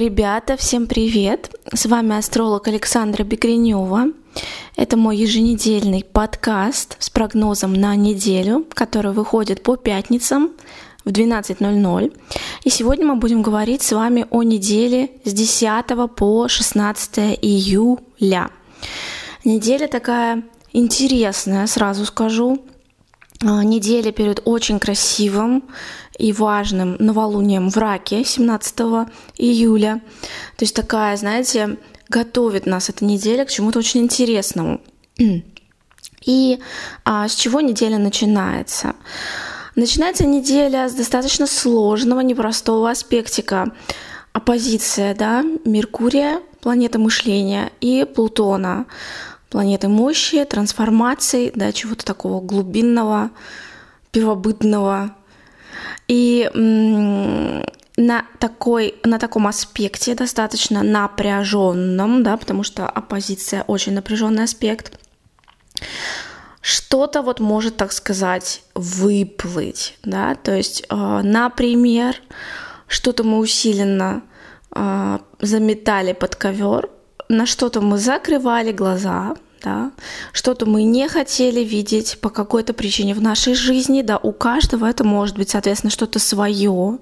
Ребята, 0.00 0.56
всем 0.56 0.86
привет! 0.86 1.54
С 1.74 1.84
вами 1.84 2.16
астролог 2.16 2.66
Александра 2.68 3.22
Бекренева. 3.22 4.06
Это 4.74 4.96
мой 4.96 5.18
еженедельный 5.18 6.06
подкаст 6.10 6.96
с 6.98 7.10
прогнозом 7.10 7.74
на 7.74 7.94
неделю, 7.96 8.64
который 8.72 9.12
выходит 9.12 9.62
по 9.62 9.76
пятницам 9.76 10.52
в 11.04 11.10
12.00. 11.10 12.18
И 12.64 12.70
сегодня 12.70 13.08
мы 13.08 13.16
будем 13.16 13.42
говорить 13.42 13.82
с 13.82 13.92
вами 13.92 14.24
о 14.30 14.42
неделе 14.42 15.10
с 15.26 15.34
10 15.34 15.84
по 16.16 16.48
16 16.48 17.38
июля. 17.42 18.48
Неделя 19.44 19.86
такая 19.86 20.44
интересная, 20.72 21.66
сразу 21.66 22.06
скажу. 22.06 22.64
А, 23.42 23.64
неделя 23.64 24.12
перед 24.12 24.42
очень 24.44 24.78
красивым 24.78 25.64
и 26.18 26.32
важным 26.32 26.96
новолунием 26.98 27.70
в 27.70 27.76
Раке 27.78 28.22
17 28.22 28.80
июля. 29.38 30.02
То 30.56 30.64
есть 30.64 30.76
такая, 30.76 31.16
знаете, 31.16 31.78
готовит 32.10 32.66
нас 32.66 32.90
эта 32.90 33.04
неделя 33.04 33.46
к 33.46 33.50
чему-то 33.50 33.78
очень 33.78 34.00
интересному. 34.00 34.80
И 36.26 36.58
а, 37.04 37.28
с 37.28 37.34
чего 37.34 37.62
неделя 37.62 37.96
начинается? 37.96 38.94
Начинается 39.74 40.26
неделя 40.26 40.86
с 40.90 40.92
достаточно 40.92 41.46
сложного, 41.46 42.20
непростого 42.20 42.90
аспектика. 42.90 43.72
Оппозиция, 44.34 45.14
да, 45.14 45.42
Меркурия, 45.64 46.42
планета 46.60 46.98
мышления, 46.98 47.72
и 47.80 48.04
Плутона, 48.04 48.84
планеты 49.50 49.88
мощи, 49.88 50.44
трансформации, 50.44 51.52
да, 51.54 51.72
чего-то 51.72 52.04
такого 52.04 52.40
глубинного, 52.40 53.30
первобытного. 54.12 55.14
И 56.08 56.48
на, 56.54 58.24
такой, 58.38 58.94
на 59.04 59.18
таком 59.18 59.46
аспекте 59.46 60.14
достаточно 60.14 60.82
напряженном, 60.82 62.22
да, 62.22 62.36
потому 62.36 62.62
что 62.62 62.88
оппозиция 62.88 63.62
очень 63.64 63.92
напряженный 63.92 64.44
аспект, 64.44 64.98
что-то 66.60 67.22
вот 67.22 67.40
может, 67.40 67.76
так 67.76 67.92
сказать, 67.92 68.62
выплыть, 68.74 69.96
да, 70.02 70.34
то 70.34 70.54
есть, 70.54 70.84
э, 70.88 71.20
например, 71.22 72.16
что-то 72.86 73.24
мы 73.24 73.38
усиленно 73.38 74.22
э, 74.74 75.18
заметали 75.40 76.12
под 76.12 76.36
ковер, 76.36 76.90
на 77.30 77.46
что-то 77.46 77.80
мы 77.80 77.96
закрывали 77.96 78.72
глаза, 78.72 79.36
да, 79.62 79.92
что-то 80.32 80.66
мы 80.66 80.82
не 80.82 81.08
хотели 81.08 81.60
видеть 81.60 82.18
по 82.20 82.28
какой-то 82.28 82.72
причине 82.74 83.14
в 83.14 83.22
нашей 83.22 83.54
жизни, 83.54 84.02
да, 84.02 84.18
у 84.18 84.32
каждого 84.32 84.86
это 84.86 85.04
может 85.04 85.36
быть, 85.36 85.50
соответственно, 85.50 85.90
что-то 85.90 86.18
свое. 86.18 86.98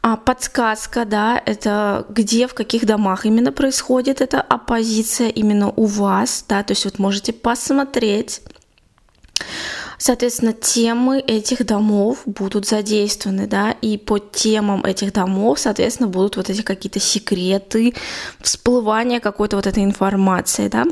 А 0.00 0.16
подсказка, 0.16 1.04
да, 1.04 1.40
это 1.44 2.06
где, 2.08 2.46
в 2.46 2.54
каких 2.54 2.86
домах 2.86 3.24
именно 3.24 3.52
происходит 3.52 4.20
эта 4.20 4.40
оппозиция 4.40 5.28
именно 5.28 5.70
у 5.70 5.86
вас, 5.86 6.44
да, 6.48 6.62
то 6.62 6.72
есть 6.72 6.84
вот 6.84 6.98
можете 6.98 7.32
посмотреть, 7.32 8.42
Соответственно, 10.02 10.52
темы 10.52 11.20
этих 11.20 11.64
домов 11.64 12.22
будут 12.26 12.66
задействованы, 12.66 13.46
да, 13.46 13.70
и 13.70 13.96
по 13.96 14.18
темам 14.18 14.84
этих 14.84 15.12
домов, 15.12 15.60
соответственно, 15.60 16.08
будут 16.08 16.36
вот 16.36 16.50
эти 16.50 16.62
какие-то 16.62 16.98
секреты, 16.98 17.94
всплывание 18.40 19.20
какой-то 19.20 19.54
вот 19.54 19.68
этой 19.68 19.84
информации, 19.84 20.66
да. 20.66 20.86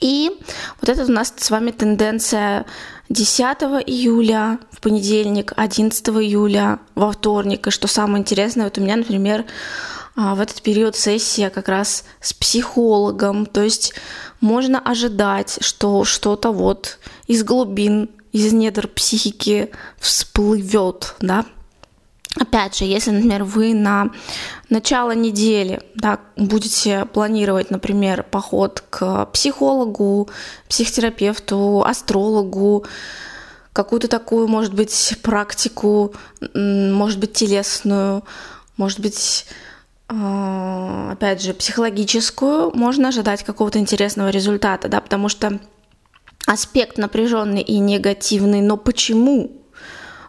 И 0.00 0.36
вот 0.80 0.88
это 0.88 1.04
у 1.04 1.12
нас 1.12 1.32
с 1.36 1.50
вами 1.50 1.70
тенденция 1.70 2.66
10 3.10 3.40
июля 3.86 4.58
в 4.72 4.80
понедельник, 4.80 5.52
11 5.54 6.08
июля 6.08 6.80
во 6.96 7.12
вторник. 7.12 7.68
И 7.68 7.70
что 7.70 7.86
самое 7.86 8.22
интересное, 8.22 8.64
вот 8.64 8.76
у 8.76 8.80
меня, 8.80 8.96
например, 8.96 9.44
в 10.20 10.40
этот 10.40 10.60
период 10.62 10.96
сессия 10.96 11.50
как 11.50 11.68
раз 11.68 12.04
с 12.20 12.34
психологом. 12.34 13.46
То 13.46 13.62
есть 13.62 13.94
можно 14.40 14.78
ожидать, 14.78 15.58
что 15.62 16.04
что-то 16.04 16.52
вот 16.52 16.98
из 17.26 17.42
глубин, 17.42 18.10
из 18.32 18.52
недр 18.52 18.86
психики 18.88 19.70
всплывет, 19.98 21.14
да. 21.20 21.46
Опять 22.36 22.76
же, 22.76 22.84
если, 22.84 23.10
например, 23.10 23.42
вы 23.42 23.74
на 23.74 24.10
начало 24.68 25.12
недели 25.12 25.82
да, 25.96 26.20
будете 26.36 27.04
планировать, 27.06 27.70
например, 27.70 28.22
поход 28.22 28.84
к 28.88 29.26
психологу, 29.26 30.28
психотерапевту, 30.68 31.82
астрологу, 31.84 32.84
какую-то 33.72 34.06
такую, 34.06 34.46
может 34.46 34.74
быть, 34.74 35.18
практику, 35.22 36.14
может 36.54 37.18
быть, 37.18 37.32
телесную, 37.32 38.22
может 38.76 39.00
быть, 39.00 39.46
а, 39.48 39.70
опять 40.10 41.40
же, 41.40 41.54
психологическую, 41.54 42.76
можно 42.76 43.08
ожидать 43.08 43.44
какого-то 43.44 43.78
интересного 43.78 44.30
результата, 44.30 44.88
да, 44.88 45.00
потому 45.00 45.28
что 45.28 45.60
аспект 46.46 46.98
напряженный 46.98 47.62
и 47.62 47.78
негативный, 47.78 48.60
но 48.60 48.76
почему? 48.76 49.62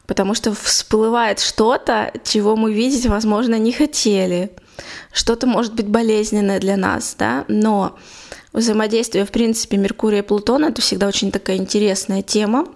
Потому 0.06 0.36
что 0.36 0.53
всплывает 0.53 1.40
что-то, 1.40 2.12
чего 2.24 2.56
мы 2.56 2.74
видеть, 2.74 3.08
возможно, 3.08 3.56
не 3.56 3.72
хотели. 3.72 4.52
Что-то 5.14 5.47
может 5.47 5.74
быть 5.74 5.88
болезненное 5.88 6.59
для 6.59 6.78
нас, 6.78 7.16
да, 7.18 7.46
но 7.47 7.97
взаимодействие, 8.53 9.25
в 9.25 9.31
принципе, 9.31 9.78
Меркурия 9.78 10.20
и 10.20 10.25
Плутона— 10.25 10.66
это 10.68 10.81
всегда 10.81 11.08
очень 11.08 11.31
такая 11.31 11.58
интересная 11.58 12.22
тема. 12.22 12.68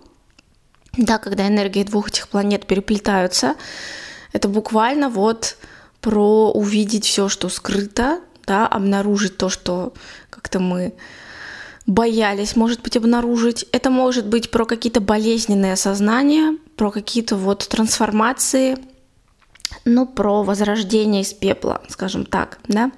Да, 0.97 1.19
когда 1.19 1.47
энергии 1.47 1.83
двух 1.83 2.07
этих 2.07 2.29
планет 2.29 2.65
переплетаются, 2.65 3.55
это 4.33 4.47
буквально 4.47 5.09
вот 5.09 5.57
про 6.05 6.51
увидеть 6.51 7.03
все, 7.03 7.29
что 7.29 7.49
скрыто, 7.49 8.19
да, 8.45 8.67
обнаружить 8.67 9.38
то, 9.38 9.49
что 9.49 9.91
как-то 10.29 10.59
мы 10.59 10.93
боялись, 11.88 12.55
может 12.55 12.83
быть, 12.83 12.95
обнаружить. 12.95 13.66
Это 13.71 13.89
может 13.89 14.27
быть 14.27 14.51
про 14.51 14.65
какие-то 14.65 15.01
болезненные 15.01 15.73
осознания, 15.73 16.59
про 16.75 16.91
какие-то 16.91 17.38
вот 17.38 17.67
трансформации, 17.67 18.77
ну, 19.83 20.05
про 20.05 20.44
возрождение 20.44 21.23
из 21.23 21.33
пепла, 21.33 21.81
скажем 21.89 22.23
так, 22.23 22.59
да. 22.67 22.91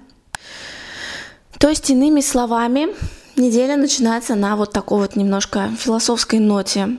То 1.59 1.69
есть, 1.69 1.89
иными 1.89 2.19
словами, 2.19 2.89
неделя 3.37 3.77
начинается 3.77 4.35
на 4.35 4.57
вот 4.57 4.73
такой 4.73 4.99
вот 4.99 5.15
немножко 5.15 5.71
философской 5.79 6.39
ноте, 6.39 6.97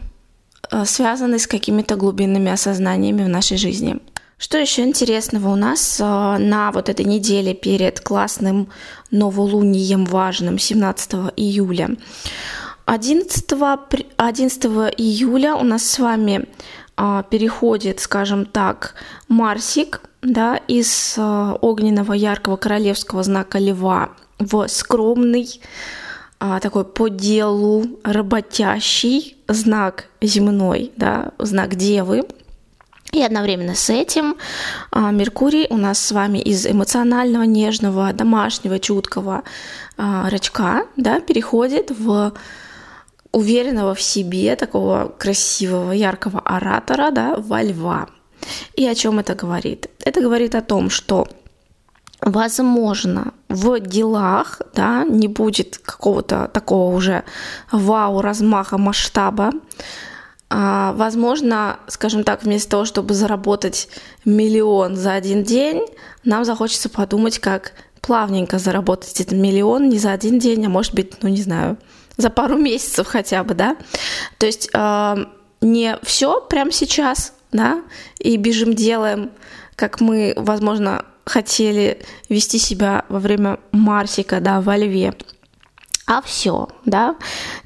э, 0.71 0.87
связанной 0.87 1.39
с 1.39 1.47
какими-то 1.47 1.97
глубинными 1.97 2.51
осознаниями 2.51 3.25
в 3.25 3.29
нашей 3.29 3.59
жизни. 3.59 4.01
Что 4.39 4.57
еще 4.57 4.83
интересного 4.83 5.49
у 5.49 5.57
нас 5.57 5.99
а, 6.01 6.39
на 6.39 6.71
вот 6.71 6.89
этой 6.89 7.05
неделе 7.05 7.55
перед 7.55 8.01
классным 8.01 8.69
новолунием 9.11 10.05
важным 10.05 10.61
17 10.61 11.13
июля? 11.37 11.97
11, 12.85 13.53
11 14.17 14.65
июля 14.97 15.57
у 15.57 15.65
нас 15.65 15.83
с 15.83 15.99
вами 15.99 16.47
а, 16.97 17.25
переходит, 17.25 17.99
скажем 17.99 18.47
так, 18.47 18.95
Марсик 19.27 20.03
да, 20.23 20.57
из 20.69 21.17
а, 21.19 21.59
огненного 21.61 22.13
яркого 22.13 22.57
королевского 22.57 23.25
знака 23.25 23.59
Льва 23.59 24.11
в 24.39 24.69
скромный 24.69 25.61
такой 26.39 26.85
по 26.85 27.09
делу 27.09 27.99
работящий 28.05 29.37
знак 29.49 30.05
земной, 30.21 30.93
да, 30.97 31.33
знак 31.41 31.75
Девы– 31.75 32.23
и 33.19 33.23
одновременно 33.23 33.75
с 33.75 33.91
этим 33.91 34.37
а, 34.91 35.11
Меркурий 35.11 35.67
у 35.71 35.77
нас 35.77 35.99
с 35.99 36.13
вами 36.13 36.39
из 36.39 36.67
эмоционального, 36.67 37.43
нежного, 37.43 38.13
домашнего, 38.13 38.79
чуткого 38.79 39.43
а, 39.97 40.31
рачка 40.31 40.87
да, 40.97 41.21
переходит 41.21 41.91
в 41.91 42.33
уверенного 43.33 43.95
в 43.95 44.01
себе, 44.01 44.57
такого 44.57 45.13
красивого, 45.19 45.93
яркого 45.93 46.41
оратора, 46.41 47.11
да, 47.11 47.35
во 47.37 47.63
льва. 47.63 48.09
И 48.77 48.87
о 48.87 48.95
чем 48.95 49.19
это 49.19 49.35
говорит? 49.35 49.89
Это 50.05 50.21
говорит 50.21 50.55
о 50.55 50.63
том, 50.63 50.89
что 50.89 51.27
возможно, 52.21 53.33
в 53.49 53.81
делах 53.81 54.63
да, 54.75 55.05
не 55.05 55.29
будет 55.29 55.79
какого-то 55.79 56.49
такого 56.53 56.95
уже 56.95 57.25
вау, 57.73 58.21
размаха, 58.21 58.79
масштаба, 58.79 59.53
возможно, 60.51 61.81
скажем 61.89 62.25
так, 62.25 62.43
вместо 62.43 62.71
того, 62.71 62.85
чтобы 62.85 63.15
заработать 63.15 63.89
миллион 64.25 64.97
за 64.97 65.13
один 65.13 65.43
день, 65.43 65.85
нам 66.25 66.45
захочется 66.45 66.89
подумать, 66.89 67.39
как 67.39 67.75
плавненько 68.01 68.59
заработать 68.59 69.21
этот 69.21 69.33
миллион 69.33 69.89
не 69.89 69.99
за 69.99 70.13
один 70.13 70.39
день, 70.39 70.65
а 70.65 70.69
может 70.69 70.95
быть, 70.95 71.23
ну 71.23 71.29
не 71.29 71.43
знаю, 71.43 71.77
за 72.17 72.31
пару 72.31 72.57
месяцев 72.59 73.07
хотя 73.07 73.45
бы, 73.45 73.55
да. 73.55 73.77
То 74.39 74.47
есть 74.47 74.71
э, 74.73 75.17
не 75.61 75.99
все 76.03 76.41
прямо 76.41 76.73
сейчас, 76.73 77.35
да, 77.53 77.83
и 78.19 78.37
бежим 78.37 78.75
делаем, 78.75 79.31
как 79.77 80.01
мы, 80.01 80.33
возможно, 80.37 81.05
хотели 81.25 82.03
вести 82.29 82.59
себя 82.59 83.05
во 83.09 83.19
время 83.19 83.59
Марсика, 83.73 84.41
да, 84.41 84.61
во 84.61 84.77
Льве, 84.77 85.15
А 86.09 86.23
все, 86.23 86.69
да. 86.87 87.17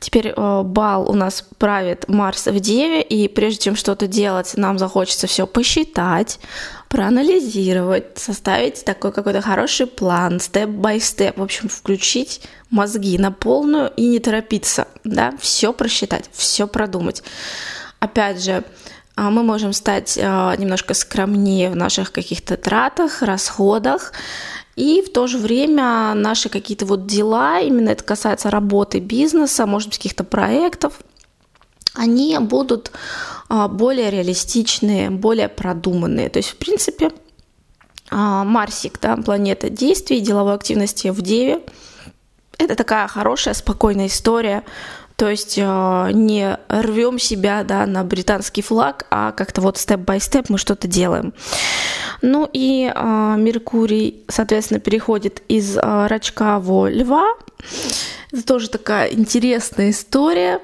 Теперь 0.00 0.35
э, 0.37 0.62
бал 0.65 1.09
у 1.09 1.15
нас 1.15 1.44
правит 1.59 2.09
Марс 2.09 2.49
в 2.49 2.59
Деве, 2.59 3.00
и 3.00 3.29
прежде 3.29 3.67
чем 3.67 3.77
что-то 3.77 4.09
делать, 4.09 4.55
нам 4.56 4.79
захочется 4.79 5.29
все 5.29 5.47
посчитать, 5.47 6.41
проанализировать, 6.89 8.19
составить 8.19 8.85
такой 8.85 9.12
какой-то 9.12 9.43
хороший 9.43 9.87
план, 9.87 10.41
степ-бай-степ, 10.41 11.39
в 11.39 11.43
общем, 11.43 11.69
включить 11.69 12.43
мозги 12.69 13.17
на 13.17 13.31
полную 13.31 13.93
и 13.97 14.09
не 14.09 14.19
торопиться, 14.19 14.89
да, 15.05 15.35
все 15.41 15.73
просчитать, 15.73 16.29
все 16.33 16.67
продумать. 16.67 17.23
Опять 18.00 18.43
же, 18.43 18.65
а, 19.15 19.31
мы 19.31 19.44
можем 19.44 19.73
стать 19.73 20.19
э, 20.19 20.21
немножко 20.59 20.94
скромнее 20.94 21.71
в 21.71 21.77
наших 21.77 22.11
каких-то 22.11 22.56
тратах, 22.56 23.23
расходах, 23.23 24.12
и 24.76 25.02
в 25.02 25.12
то 25.12 25.26
же 25.26 25.38
время 25.38 26.14
наши 26.14 26.48
какие-то 26.48 26.86
вот 26.86 27.06
дела, 27.06 27.60
именно 27.60 27.90
это 27.90 28.04
касается 28.04 28.50
работы 28.50 29.00
бизнеса, 29.00 29.66
может 29.66 29.88
быть, 29.90 29.98
каких-то 29.98 30.24
проектов, 30.24 31.00
они 31.94 32.38
будут 32.40 32.90
а, 33.48 33.69
более 33.69 34.10
реалистичные, 34.10 35.10
более 35.10 35.48
продуманные. 35.48 36.30
То 36.30 36.38
есть, 36.38 36.50
в 36.50 36.56
принципе, 36.56 37.10
а, 38.10 38.44
Марсик, 38.44 38.98
да, 38.98 39.16
планета 39.16 39.69
действий, 39.69 40.20
деловой 40.20 40.54
активности 40.54 41.08
в 41.08 41.20
Деве, 41.20 41.60
это 42.58 42.74
такая 42.74 43.08
хорошая, 43.08 43.54
спокойная 43.54 44.06
история, 44.06 44.64
то 45.16 45.28
есть 45.28 45.56
э, 45.56 46.10
не 46.12 46.58
рвем 46.69 47.19
себя 47.19 47.64
да, 47.64 47.86
на 47.86 48.02
британский 48.02 48.62
флаг, 48.62 49.06
а 49.10 49.32
как-то 49.32 49.60
вот 49.60 49.78
степ-бай-степ 49.78 50.48
мы 50.48 50.58
что-то 50.58 50.88
делаем. 50.88 51.32
Ну 52.22 52.48
и 52.52 52.90
э, 52.94 53.34
Меркурий, 53.36 54.24
соответственно, 54.28 54.80
переходит 54.80 55.42
из 55.48 55.76
э, 55.76 56.06
рачка 56.06 56.58
в 56.58 56.88
льва. 56.88 57.34
Это 58.32 58.44
тоже 58.44 58.70
такая 58.70 59.12
интересная 59.12 59.90
история. 59.90 60.60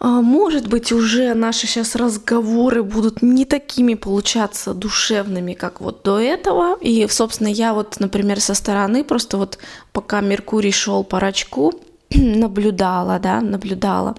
Может 0.00 0.68
быть, 0.68 0.92
уже 0.92 1.32
наши 1.32 1.66
сейчас 1.66 1.96
разговоры 1.96 2.82
будут 2.82 3.22
не 3.22 3.46
такими 3.46 3.94
получаться 3.94 4.74
душевными, 4.74 5.54
как 5.54 5.80
вот 5.80 6.02
до 6.02 6.20
этого. 6.20 6.76
И, 6.82 7.06
собственно, 7.08 7.48
я 7.48 7.72
вот, 7.72 8.00
например, 8.00 8.38
со 8.40 8.52
стороны 8.52 9.02
просто 9.02 9.38
вот 9.38 9.58
пока 9.92 10.20
Меркурий 10.20 10.72
шел 10.72 11.04
по 11.04 11.20
рачку, 11.20 11.72
наблюдала, 12.14 13.18
да, 13.18 13.40
наблюдала, 13.40 14.10
а, 14.10 14.14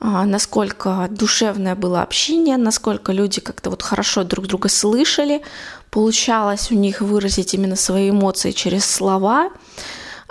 насколько 0.00 1.08
душевное 1.10 1.74
было 1.74 2.02
общение, 2.02 2.56
насколько 2.56 3.12
люди 3.12 3.40
как-то 3.40 3.70
вот 3.70 3.82
хорошо 3.82 4.24
друг 4.24 4.46
друга 4.46 4.68
слышали, 4.68 5.42
получалось 5.90 6.70
у 6.70 6.74
них 6.74 7.00
выразить 7.00 7.54
именно 7.54 7.76
свои 7.76 8.10
эмоции 8.10 8.52
через 8.52 8.84
слова. 8.84 9.50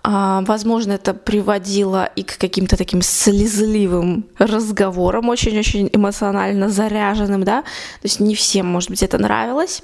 А, 0.03 0.41
возможно, 0.47 0.93
это 0.93 1.13
приводило 1.13 2.05
и 2.15 2.23
к 2.23 2.37
каким-то 2.37 2.77
таким 2.77 3.01
слезливым 3.01 4.25
разговорам, 4.37 5.27
очень-очень 5.27 5.89
эмоционально 5.91 6.69
заряженным, 6.69 7.43
да. 7.43 7.63
То 7.63 8.03
есть 8.03 8.21
не 8.21 8.35
всем, 8.35 8.67
может 8.67 8.89
быть, 8.89 9.03
это 9.03 9.17
нравилось. 9.17 9.83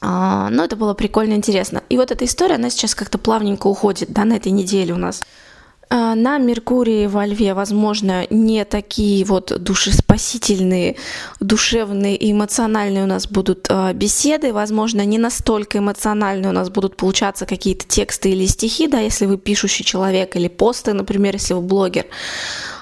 А, 0.00 0.50
но 0.50 0.64
это 0.64 0.76
было 0.76 0.94
прикольно 0.94 1.32
интересно. 1.32 1.82
И 1.88 1.96
вот 1.96 2.12
эта 2.12 2.26
история, 2.26 2.56
она 2.56 2.70
сейчас 2.70 2.94
как-то 2.94 3.18
плавненько 3.18 3.66
уходит, 3.66 4.12
да, 4.12 4.24
на 4.24 4.34
этой 4.34 4.52
неделе 4.52 4.92
у 4.92 4.98
нас. 4.98 5.22
А, 5.96 6.16
на 6.16 6.38
Меркурии 6.38 7.06
во 7.06 7.24
Льве, 7.24 7.54
возможно, 7.54 8.26
не 8.28 8.64
такие 8.64 9.24
вот 9.24 9.52
душеспасительные, 9.62 10.96
душевные 11.38 12.16
и 12.16 12.32
эмоциональные 12.32 13.04
у 13.04 13.06
нас 13.06 13.28
будут 13.28 13.68
а, 13.70 13.92
беседы, 13.92 14.52
возможно, 14.52 15.04
не 15.04 15.18
настолько 15.18 15.78
эмоциональные 15.78 16.48
у 16.48 16.52
нас 16.52 16.68
будут 16.68 16.96
получаться 16.96 17.46
какие-то 17.46 17.86
тексты 17.86 18.30
или 18.30 18.44
стихи, 18.46 18.88
да, 18.88 18.98
если 18.98 19.26
вы 19.26 19.38
пишущий 19.38 19.84
человек, 19.84 20.34
или 20.34 20.48
посты, 20.48 20.94
например, 20.94 21.34
если 21.34 21.54
вы 21.54 21.60
блогер. 21.60 22.06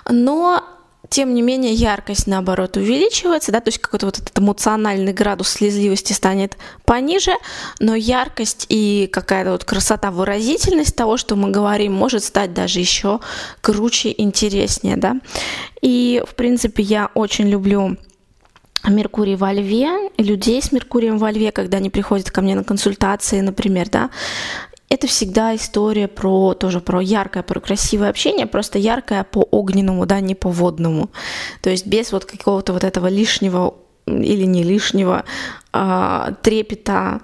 Но 0.09 0.64
тем 1.12 1.35
не 1.35 1.43
менее, 1.43 1.75
яркость, 1.75 2.26
наоборот, 2.26 2.79
увеличивается, 2.79 3.53
да, 3.53 3.61
то 3.61 3.69
есть 3.69 3.79
какой-то 3.79 4.06
вот 4.06 4.19
этот 4.19 4.38
эмоциональный 4.38 5.12
градус 5.12 5.50
слезливости 5.50 6.14
станет 6.14 6.56
пониже, 6.87 7.32
но 7.81 7.94
яркость 7.94 8.64
и 8.70 9.11
какая-то 9.12 9.53
вот 9.53 9.64
красота, 9.64 10.11
выразительность 10.11 10.97
того, 10.97 11.19
что 11.19 11.37
мы 11.37 11.50
говорим, 11.50 11.93
может 11.93 12.25
стать 12.25 12.55
даже 12.55 12.81
еще 12.81 13.20
круче, 13.61 14.14
интереснее, 14.17 14.97
да. 14.97 15.17
И, 15.82 16.23
в 16.26 16.35
принципе, 16.35 16.82
я 16.82 17.11
очень 17.14 17.47
люблю 17.47 17.99
Меркурий 18.88 19.37
во 19.37 19.53
Льве, 19.53 20.11
людей 20.17 20.62
с 20.62 20.73
Меркурием 20.73 21.19
во 21.19 21.31
Льве, 21.31 21.53
когда 21.53 21.76
они 21.76 21.91
приходят 21.91 22.31
ко 22.31 22.41
мне 22.41 22.55
на 22.55 22.64
консультации, 22.64 23.43
например, 23.43 23.91
да, 23.91 24.09
это 24.93 25.06
всегда 25.06 25.56
история 25.56 26.06
про 26.06 26.53
тоже 26.53 26.81
про 26.81 27.00
яркое, 27.00 27.43
про 27.43 27.61
красивое 27.61 28.11
общение, 28.11 28.47
просто 28.47 28.79
яркое 28.79 29.25
по 29.25 29.39
огненному, 29.50 30.05
да, 30.05 30.21
не 30.21 30.35
по 30.35 30.50
водному. 30.50 31.09
То 31.62 31.71
есть 31.71 31.87
без 31.87 32.12
вот 32.12 32.27
какого-то 32.27 32.75
вот 32.75 32.85
этого 32.85 33.06
лишнего 33.06 33.75
или 34.06 34.44
не 34.44 34.62
лишнего 34.62 35.25
а, 35.73 36.35
трепета 36.43 37.23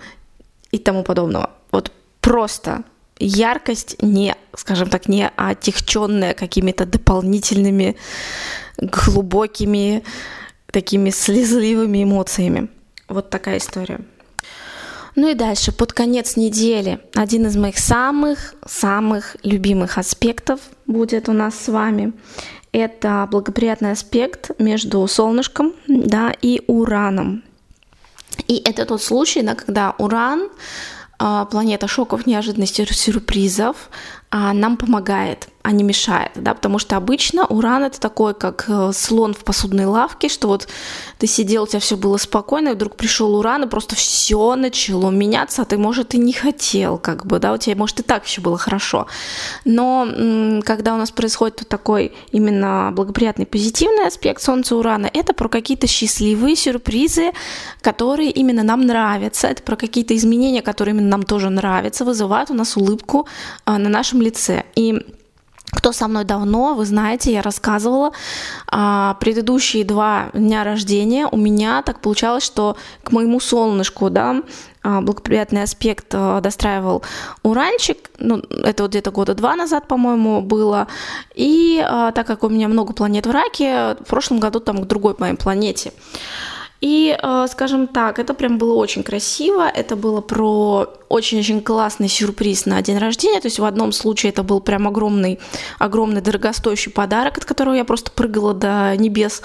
и 0.70 0.79
тому 0.79 1.03
подобного. 1.03 1.50
Вот 1.70 1.93
просто 2.23 2.85
яркость 3.19 4.03
не, 4.03 4.35
скажем 4.56 4.88
так, 4.88 5.06
не 5.06 5.29
отягченная 5.29 6.32
какими-то 6.32 6.87
дополнительными 6.87 7.97
глубокими 8.79 10.05
такими 10.73 11.11
слезливыми 11.11 12.03
эмоциями. 12.03 12.69
Вот 13.09 13.29
такая 13.29 13.59
история. 13.59 14.00
Ну 15.20 15.29
и 15.29 15.35
дальше, 15.35 15.73
под 15.73 15.93
конец 15.93 16.37
недели, 16.37 17.00
один 17.12 17.49
из 17.49 17.56
моих 17.56 17.76
самых-самых 17.76 19.37
любимых 19.43 19.99
аспектов 19.99 20.61
будет 20.87 21.29
у 21.29 21.32
нас 21.32 21.59
с 21.59 21.67
вами. 21.67 22.12
Это 22.70 23.26
благоприятный 23.29 23.91
аспект 23.91 24.53
между 24.61 25.05
солнышком 25.09 25.73
да, 25.88 26.32
и 26.41 26.62
ураном. 26.69 27.43
И 28.47 28.62
это 28.65 28.87
тот 28.87 29.03
случай, 29.03 29.43
да, 29.43 29.56
когда 29.56 29.97
уран, 29.99 30.50
а, 31.19 31.47
планета 31.47 31.88
шоков, 31.88 32.25
неожиданностей, 32.25 32.87
сюрпризов, 32.87 33.91
нам 34.30 34.76
помогает– 34.76 35.48
а 35.69 35.70
не 35.72 35.84
мешает, 35.84 36.30
да, 36.34 36.54
потому 36.54 36.78
что 36.78 36.96
обычно 36.96 37.44
уран 37.44 37.84
это 37.84 38.00
такой, 38.00 38.32
как 38.32 38.64
э, 38.69 38.90
слон 38.94 39.34
в 39.34 39.44
посудной 39.44 39.84
лавке, 39.84 40.30
что 40.30 40.48
вот 40.48 40.66
ты 41.19 41.26
сидел, 41.26 41.64
у 41.64 41.66
тебя 41.66 41.80
все 41.80 41.98
было 41.98 42.16
спокойно, 42.16 42.70
и 42.70 42.72
вдруг 42.72 42.96
пришел 42.96 43.36
уран, 43.36 43.64
и 43.64 43.69
просто 43.69 43.94
все 43.94 44.56
начало 44.56 45.10
меняться, 45.10 45.60
а 45.60 45.64
ты, 45.66 45.76
может, 45.76 46.14
и 46.14 46.19
не 46.19 46.32
хотел, 46.32 46.96
как 46.96 47.26
бы, 47.26 47.38
да, 47.38 47.52
у 47.52 47.58
тебя, 47.58 47.76
может, 47.76 48.00
и 48.00 48.02
так 48.02 48.25
еще 48.25 48.40
было 48.40 48.56
хорошо. 48.56 49.08
Но 49.66 50.08
когда 50.64 50.94
у 50.94 50.96
нас 50.96 51.10
происходит 51.10 51.60
вот 51.60 51.69
такой 51.69 52.14
именно 52.32 52.90
благоприятный 52.94 53.44
позитивный 53.44 54.06
аспект 54.06 54.40
Солнца 54.40 54.75
Урана, 54.75 55.10
это 55.12 55.34
про 55.34 55.50
какие-то 55.50 55.86
счастливые 55.86 56.56
сюрпризы, 56.56 57.32
которые 57.82 58.30
именно 58.30 58.62
нам 58.62 58.86
нравятся, 58.86 59.48
это 59.48 59.62
про 59.62 59.76
какие-то 59.76 60.16
изменения, 60.16 60.62
которые 60.62 60.94
именно 60.94 61.08
нам 61.08 61.25
тоже 61.25 61.50
нравятся, 61.50 62.06
вызывают 62.06 62.50
у 62.50 62.54
нас 62.54 62.75
улыбку 62.75 63.28
а, 63.66 63.76
на 63.76 63.90
нашем 63.90 64.17
лице. 64.20 64.64
И 64.75 65.02
кто 65.70 65.92
со 65.92 66.08
мной 66.08 66.25
давно, 66.25 66.75
вы 66.75 66.87
знаете, 66.87 67.32
я 67.32 67.42
рассказывала, 67.42 68.12
а, 68.68 69.14
предыдущие 69.20 69.84
два 69.84 70.30
дня 70.32 70.64
рождения 70.64 71.26
у 71.30 71.37
меня 71.37 71.82
так 71.82 72.00
получалось, 72.00 72.42
что 72.42 72.76
к 73.02 73.12
моему 73.12 73.38
солнышку, 73.38 74.08
да, 74.08 74.42
а, 74.82 75.02
благоприятный 75.02 75.62
аспект 75.62 76.06
а, 76.14 76.40
достраивал 76.40 77.02
уранчик, 77.42 78.10
ну, 78.18 78.38
это 78.38 78.84
вот 78.84 78.92
где-то 78.92 79.10
года 79.10 79.34
два 79.34 79.56
назад, 79.56 79.88
по-моему, 79.88 80.40
было, 80.40 80.88
и 81.34 81.84
так 82.14 82.26
как 82.26 82.44
у 82.44 82.48
меня 82.48 82.68
много 82.68 82.94
планет 82.94 83.26
в 83.26 83.30
раке, 83.30 83.96
в 84.00 84.08
прошлом 84.08 84.40
году 84.40 84.60
там 84.60 84.82
к 84.82 84.87
другой 84.87 85.16
моей 85.18 85.34
планете. 85.34 85.92
И, 86.80 87.18
э, 87.20 87.47
скажем 87.50 87.88
так, 87.88 88.18
это 88.20 88.35
прям 88.35 88.56
было 88.56 88.75
очень 88.75 89.02
красиво, 89.02 89.68
это 89.68 89.97
было 89.97 90.20
про 90.20 90.87
очень-очень 91.08 91.61
классный 91.61 92.08
сюрприз 92.08 92.66
на 92.66 92.80
день 92.82 92.99
рождения, 92.99 93.40
то 93.40 93.49
есть 93.49 93.58
в 93.58 93.64
одном 93.64 93.90
случае 93.90 94.30
это 94.30 94.44
был 94.44 94.61
прям 94.61 94.87
огромный, 94.87 95.40
огромный 95.80 96.20
дорогостоящий 96.20 96.92
подарок, 96.92 97.38
от 97.38 97.44
которого 97.44 97.75
я 97.75 97.85
просто 97.85 98.12
прыгала 98.12 98.54
до 98.54 98.94
небес, 98.97 99.42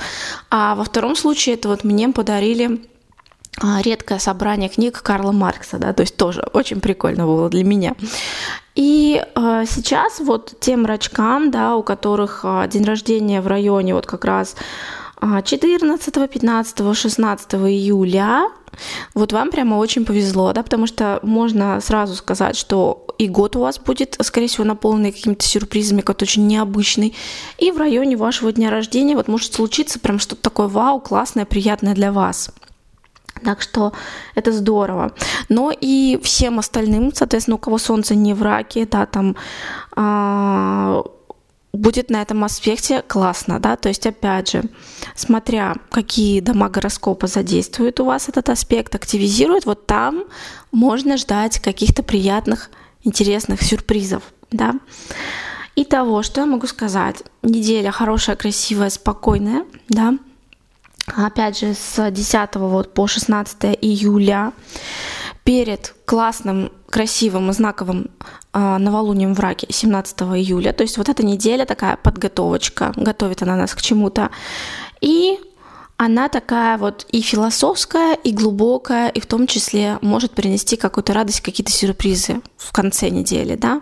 а 0.51 0.75
во 0.75 0.83
втором 0.83 1.15
случае 1.15 1.55
это 1.55 1.69
вот 1.69 1.83
мне 1.83 2.09
подарили 2.09 2.81
а, 3.61 3.81
редкое 3.81 4.19
собрание 4.19 4.69
книг 4.69 5.01
Карла 5.01 5.31
Маркса, 5.31 5.77
да, 5.77 5.93
то 5.93 6.01
есть 6.01 6.17
тоже 6.17 6.47
очень 6.53 6.81
прикольно 6.81 7.25
было 7.25 7.49
для 7.49 7.63
меня. 7.63 7.95
И 8.75 9.23
э, 9.23 9.63
сейчас 9.67 10.19
вот 10.19 10.55
тем 10.59 10.87
рачкам, 10.87 11.51
да, 11.51 11.75
у 11.75 11.83
которых 11.83 12.41
э, 12.43 12.67
день 12.67 12.83
рождения 12.83 13.41
в 13.41 13.47
районе 13.47 13.93
вот 13.93 14.07
как 14.07 14.25
раз 14.25 14.55
14, 15.43 16.29
15, 16.29 16.97
16 16.97 17.53
июля 17.53 18.49
вот 19.13 19.33
вам 19.33 19.51
прямо 19.51 19.75
очень 19.75 20.05
повезло, 20.05 20.53
да, 20.53 20.63
потому 20.63 20.87
что 20.87 21.19
можно 21.23 21.79
сразу 21.81 22.15
сказать, 22.15 22.55
что 22.55 23.05
и 23.17 23.27
год 23.27 23.55
у 23.55 23.59
вас 23.61 23.79
будет, 23.79 24.17
скорее 24.21 24.47
всего, 24.47 24.63
наполненный 24.63 25.11
какими-то 25.11 25.45
сюрпризами, 25.45 26.01
какой-то 26.01 26.25
очень 26.25 26.47
необычный, 26.47 27.15
и 27.57 27.71
в 27.71 27.77
районе 27.77 28.17
вашего 28.17 28.51
дня 28.51 28.69
рождения 28.69 29.15
вот 29.15 29.27
может 29.27 29.53
случиться 29.53 29.99
прям 29.99 30.19
что-то 30.19 30.41
такое 30.41 30.67
вау, 30.67 30.99
классное, 30.99 31.45
приятное 31.45 31.93
для 31.93 32.11
вас. 32.11 32.51
Так 33.43 33.61
что 33.61 33.93
это 34.35 34.51
здорово. 34.51 35.13
Но 35.49 35.71
и 35.71 36.19
всем 36.23 36.59
остальным, 36.59 37.13
соответственно, 37.13 37.55
у 37.55 37.59
кого 37.59 37.77
солнце 37.77 38.15
не 38.15 38.33
в 38.33 38.41
раке, 38.41 38.85
да, 38.85 39.05
там 39.05 39.35
а, 39.95 41.03
будет 41.73 42.11
на 42.11 42.21
этом 42.21 42.43
аспекте 42.43 43.01
классно, 43.01 43.59
да, 43.59 43.75
то 43.75 43.89
есть 43.89 44.05
опять 44.05 44.51
же, 44.51 44.63
смотря 45.15 45.75
какие 45.89 46.39
дома 46.39 46.69
гороскопа 46.69 47.27
задействуют 47.27 47.99
у 47.99 48.05
вас 48.05 48.29
этот 48.29 48.49
аспект, 48.49 48.93
активизируют, 48.93 49.65
вот 49.65 49.87
там 49.87 50.25
можно 50.71 51.17
ждать 51.17 51.59
каких-то 51.59 52.03
приятных, 52.03 52.69
интересных 53.03 53.63
сюрпризов, 53.63 54.23
да. 54.51 54.75
И 55.75 55.85
того, 55.85 56.21
что 56.21 56.41
я 56.41 56.45
могу 56.45 56.67
сказать, 56.67 57.23
неделя 57.41 57.91
хорошая, 57.91 58.35
красивая, 58.35 58.91
спокойная, 58.91 59.65
да, 59.89 60.13
опять 61.07 61.59
же, 61.59 61.73
с 61.73 62.11
10 62.11 62.55
вот 62.55 62.93
по 62.93 63.07
16 63.07 63.79
июля 63.81 64.53
перед 65.43 65.93
классным, 66.05 66.71
красивым 66.89 67.50
и 67.50 67.53
знаковым 67.53 68.09
э, 68.53 68.77
новолунием 68.77 69.33
в 69.33 69.39
раке 69.39 69.67
17 69.69 70.21
июля. 70.21 70.73
То 70.73 70.83
есть 70.83 70.97
вот 70.97 71.09
эта 71.09 71.25
неделя 71.25 71.65
такая 71.65 71.97
подготовочка, 71.97 72.93
готовит 72.95 73.41
она 73.41 73.55
нас 73.55 73.73
к 73.73 73.81
чему-то. 73.81 74.29
И 75.01 75.39
она 75.97 76.29
такая 76.29 76.77
вот 76.77 77.05
и 77.12 77.21
философская, 77.21 78.15
и 78.15 78.31
глубокая, 78.31 79.09
и 79.09 79.19
в 79.19 79.25
том 79.25 79.47
числе 79.47 80.00
может 80.01 80.31
принести 80.31 80.75
какую-то 80.75 81.13
радость, 81.13 81.41
какие-то 81.41 81.71
сюрпризы 81.71 82.41
в 82.57 82.71
конце 82.71 83.09
недели, 83.09 83.55
да. 83.55 83.81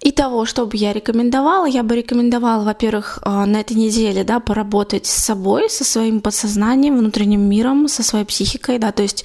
И 0.00 0.10
того, 0.10 0.46
что 0.46 0.66
бы 0.66 0.76
я 0.76 0.92
рекомендовала, 0.92 1.64
я 1.64 1.84
бы 1.84 1.94
рекомендовала, 1.94 2.64
во-первых, 2.64 3.20
э, 3.24 3.44
на 3.44 3.60
этой 3.60 3.76
неделе, 3.76 4.24
да, 4.24 4.40
поработать 4.40 5.06
с 5.06 5.12
собой, 5.12 5.70
со 5.70 5.84
своим 5.84 6.20
подсознанием, 6.20 6.98
внутренним 6.98 7.48
миром, 7.48 7.86
со 7.86 8.02
своей 8.02 8.24
психикой, 8.24 8.78
да, 8.78 8.90
то 8.90 9.02
есть 9.02 9.24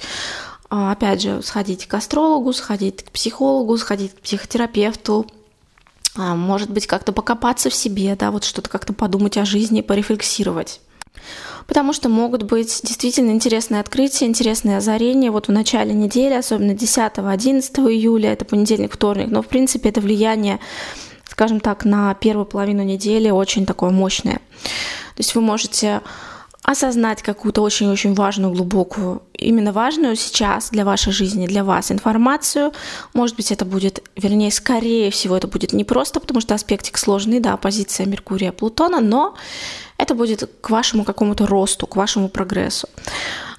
опять 0.70 1.22
же, 1.22 1.42
сходить 1.42 1.86
к 1.86 1.94
астрологу, 1.94 2.52
сходить 2.52 3.02
к 3.04 3.10
психологу, 3.10 3.76
сходить 3.78 4.14
к 4.14 4.20
психотерапевту, 4.20 5.26
э, 6.16 6.20
может 6.34 6.70
быть, 6.70 6.86
как-то 6.86 7.12
покопаться 7.12 7.70
в 7.70 7.74
себе, 7.74 8.16
да, 8.16 8.30
вот 8.30 8.44
что-то 8.44 8.68
как-то 8.68 8.92
подумать 8.92 9.36
о 9.36 9.44
жизни, 9.44 9.80
порефлексировать. 9.80 10.80
Потому 11.66 11.92
что 11.92 12.08
могут 12.08 12.44
быть 12.44 12.80
действительно 12.82 13.30
интересные 13.30 13.80
открытия, 13.80 14.26
интересные 14.26 14.78
озарения. 14.78 15.30
Вот 15.30 15.48
в 15.48 15.52
начале 15.52 15.92
недели, 15.92 16.32
особенно 16.32 16.72
10-11 16.72 17.90
июля, 17.90 18.32
это 18.32 18.44
понедельник, 18.44 18.94
вторник, 18.94 19.28
но 19.28 19.42
в 19.42 19.48
принципе 19.48 19.90
это 19.90 20.00
влияние 20.00 20.60
скажем 21.38 21.60
так, 21.60 21.84
на 21.84 22.14
первую 22.14 22.46
половину 22.46 22.82
недели 22.82 23.30
очень 23.30 23.64
такое 23.64 23.90
мощное. 23.90 24.40
То 25.14 25.18
есть 25.18 25.36
вы 25.36 25.40
можете 25.40 26.00
осознать 26.62 27.22
какую-то 27.22 27.62
очень-очень 27.62 28.14
важную, 28.14 28.52
глубокую, 28.52 29.22
именно 29.32 29.72
важную 29.72 30.16
сейчас 30.16 30.70
для 30.70 30.84
вашей 30.84 31.12
жизни, 31.12 31.46
для 31.46 31.64
вас 31.64 31.90
информацию. 31.90 32.72
Может 33.14 33.36
быть, 33.36 33.52
это 33.52 33.64
будет, 33.64 34.02
вернее, 34.16 34.50
скорее 34.50 35.10
всего, 35.10 35.36
это 35.36 35.46
будет 35.46 35.72
не 35.72 35.84
просто, 35.84 36.20
потому 36.20 36.40
что 36.40 36.54
аспектик 36.54 36.98
сложный, 36.98 37.40
да, 37.40 37.56
позиция 37.56 38.06
Меркурия, 38.06 38.52
Плутона, 38.52 39.00
но 39.00 39.34
это 39.96 40.14
будет 40.14 40.50
к 40.60 40.70
вашему 40.70 41.04
какому-то 41.04 41.46
росту, 41.46 41.86
к 41.86 41.96
вашему 41.96 42.28
прогрессу. 42.28 42.88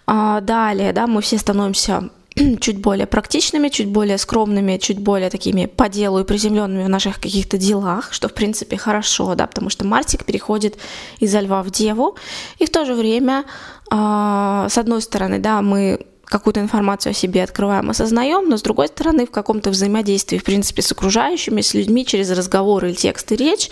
А 0.06 0.42
далее, 0.42 0.94
да, 0.94 1.08
мы 1.08 1.22
все 1.22 1.38
становимся 1.38 2.10
чуть 2.60 2.80
более 2.80 3.08
практичными, 3.08 3.70
чуть 3.70 3.88
более 3.88 4.18
скромными, 4.18 4.78
чуть 4.78 5.00
более 5.00 5.30
такими 5.30 5.66
по 5.66 5.90
делу 5.90 6.20
и 6.20 6.24
приземленными 6.24 6.84
в 6.84 6.90
наших 6.90 7.20
каких-то 7.20 7.58
делах, 7.58 8.14
что 8.14 8.28
в 8.28 8.34
принципе 8.34 8.78
хорошо, 8.78 9.36
да, 9.36 9.48
потому 9.48 9.70
что 9.70 9.86
Мартик 9.86 10.26
переходит 10.26 10.78
из 11.20 11.34
Льва 11.36 11.64
в 11.64 11.72
Деву, 11.72 12.18
и 12.58 12.66
в 12.66 12.70
то 12.70 12.86
же 12.86 12.94
время, 12.94 13.46
э, 13.92 14.68
с 14.70 14.78
одной 14.78 15.02
стороны, 15.02 15.40
да, 15.40 15.62
мы 15.62 16.06
какую-то 16.26 16.60
информацию 16.60 17.12
о 17.12 17.14
себе 17.14 17.44
открываем, 17.44 17.90
осознаем, 17.90 18.48
но 18.50 18.58
с 18.58 18.62
другой 18.62 18.88
стороны 18.88 19.26
в 19.26 19.32
каком-то 19.32 19.72
взаимодействии, 19.72 20.38
в 20.38 20.44
принципе, 20.44 20.84
с 20.84 20.92
окружающими, 20.92 21.62
с 21.62 21.74
людьми 21.74 22.06
через 22.06 22.30
разговоры 22.30 22.90
или 22.90 22.96
текст 22.96 23.32
и 23.32 23.36
речь, 23.36 23.72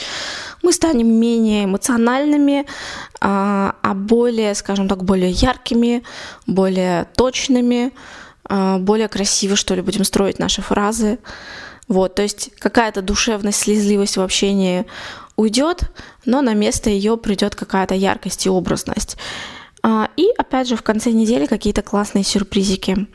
мы 0.63 0.73
станем 0.73 1.07
менее 1.07 1.65
эмоциональными, 1.65 2.65
а, 3.21 3.75
а 3.83 3.93
более, 3.93 4.55
скажем 4.55 4.87
так, 4.87 5.03
более 5.03 5.29
яркими, 5.29 6.01
более 6.47 7.05
точными, 7.15 7.91
более 8.49 9.07
красиво, 9.07 9.55
что 9.55 9.75
ли, 9.75 9.81
будем 9.81 10.03
строить 10.03 10.39
наши 10.39 10.61
фразы. 10.61 11.19
Вот, 11.87 12.15
то 12.15 12.21
есть 12.21 12.51
какая-то 12.59 13.01
душевность, 13.01 13.59
слезливость 13.59 14.17
в 14.17 14.21
общении 14.21 14.85
уйдет, 15.37 15.83
но 16.25 16.41
на 16.41 16.53
место 16.53 16.89
ее 16.89 17.15
придет 17.15 17.55
какая-то 17.55 17.95
яркость 17.95 18.45
и 18.45 18.49
образность. 18.49 19.17
А, 19.83 20.09
и 20.17 20.27
опять 20.37 20.67
же 20.67 20.75
в 20.75 20.81
конце 20.81 21.11
недели 21.11 21.45
какие-то 21.45 21.81
классные 21.81 22.23
сюрпризики. 22.23 23.07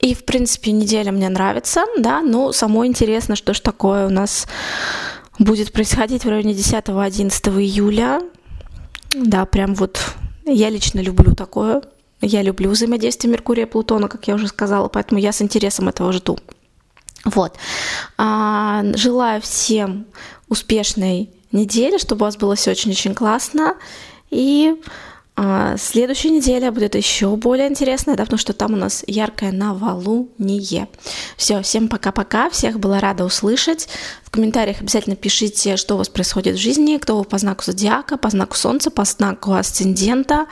И, 0.00 0.14
в 0.14 0.24
принципе, 0.24 0.72
неделя 0.72 1.12
мне 1.12 1.28
нравится, 1.28 1.84
да, 1.96 2.22
но 2.22 2.52
само 2.52 2.84
интересно, 2.86 3.36
что 3.36 3.54
ж 3.54 3.60
такое 3.60 4.06
у 4.06 4.10
нас 4.10 4.46
будет 5.38 5.72
происходить 5.72 6.24
в 6.24 6.28
районе 6.28 6.54
10-11 6.54 7.30
июля. 7.60 8.20
Да, 9.14 9.46
прям 9.46 9.74
вот 9.74 10.00
я 10.44 10.70
лично 10.70 11.00
люблю 11.00 11.34
такое. 11.34 11.82
Я 12.20 12.42
люблю 12.42 12.70
взаимодействие 12.70 13.30
Меркурия 13.30 13.66
и 13.66 13.68
Плутона, 13.68 14.08
как 14.08 14.26
я 14.28 14.34
уже 14.34 14.48
сказала, 14.48 14.88
поэтому 14.88 15.20
я 15.20 15.32
с 15.32 15.42
интересом 15.42 15.88
этого 15.88 16.12
жду. 16.12 16.38
Вот. 17.24 17.56
А, 18.16 18.82
желаю 18.94 19.40
всем 19.42 20.06
успешной 20.48 21.30
недели, 21.52 21.98
чтобы 21.98 22.22
у 22.22 22.26
вас 22.26 22.36
было 22.36 22.54
все 22.54 22.70
очень-очень 22.70 23.14
классно. 23.14 23.76
И 24.30 24.74
а 25.38 25.76
следующая 25.76 26.30
неделя 26.30 26.72
будет 26.72 26.94
еще 26.94 27.36
более 27.36 27.68
интересная, 27.68 28.16
да, 28.16 28.24
потому 28.24 28.38
что 28.38 28.54
там 28.54 28.72
у 28.72 28.76
нас 28.76 29.04
яркое 29.06 29.52
новолуние. 29.52 30.88
Все, 31.36 31.60
всем 31.60 31.88
пока-пока, 31.88 32.48
всех 32.48 32.80
была 32.80 33.00
рада 33.00 33.22
услышать. 33.22 33.86
В 34.22 34.30
комментариях 34.30 34.80
обязательно 34.80 35.14
пишите, 35.14 35.76
что 35.76 35.94
у 35.94 35.98
вас 35.98 36.08
происходит 36.08 36.56
в 36.56 36.60
жизни, 36.60 36.96
кто 36.96 37.18
вы 37.18 37.24
по 37.24 37.36
знаку 37.36 37.64
зодиака, 37.66 38.16
по 38.16 38.30
знаку 38.30 38.56
солнца, 38.56 38.90
по 38.90 39.04
знаку 39.04 39.52
асцендента. 39.52 40.46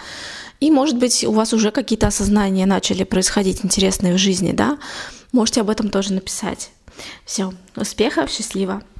И, 0.60 0.70
может 0.70 0.96
быть, 0.96 1.24
у 1.24 1.32
вас 1.32 1.52
уже 1.52 1.70
какие-то 1.70 2.06
осознания 2.06 2.64
начали 2.64 3.04
происходить 3.04 3.64
интересные 3.64 4.14
в 4.14 4.18
жизни, 4.18 4.52
да? 4.52 4.78
Можете 5.32 5.60
об 5.62 5.70
этом 5.70 5.90
тоже 5.90 6.12
написать. 6.12 6.70
Все, 7.24 7.52
успехов, 7.76 8.30
счастливо! 8.30 8.82